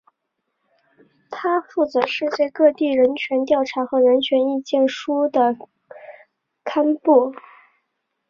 [1.29, 5.55] 它负责世界各地人权调查和人权意见书的
[6.63, 7.31] 刊布。